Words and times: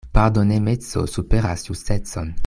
Pardonemeco 0.13 1.03
superas 1.17 1.65
justecon. 1.67 2.35